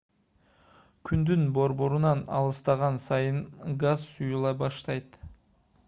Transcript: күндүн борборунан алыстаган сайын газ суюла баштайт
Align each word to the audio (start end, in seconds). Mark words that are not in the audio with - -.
күндүн 1.09 1.43
борборунан 1.57 2.23
алыстаган 2.39 2.99
сайын 3.05 3.41
газ 3.85 4.09
суюла 4.15 4.57
баштайт 4.65 5.23